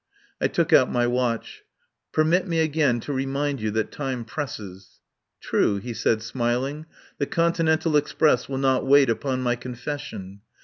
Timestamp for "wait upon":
8.87-9.43